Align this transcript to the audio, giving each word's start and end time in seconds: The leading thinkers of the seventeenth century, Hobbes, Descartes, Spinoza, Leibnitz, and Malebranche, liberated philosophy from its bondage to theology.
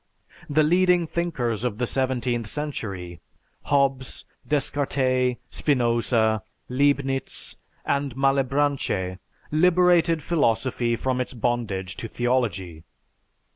The 0.49 0.63
leading 0.63 1.05
thinkers 1.05 1.63
of 1.63 1.77
the 1.77 1.85
seventeenth 1.85 2.47
century, 2.47 3.19
Hobbes, 3.65 4.25
Descartes, 4.47 5.35
Spinoza, 5.51 6.41
Leibnitz, 6.67 7.57
and 7.85 8.15
Malebranche, 8.15 9.19
liberated 9.51 10.23
philosophy 10.23 10.95
from 10.95 11.21
its 11.21 11.35
bondage 11.35 11.95
to 11.97 12.07
theology. 12.07 12.83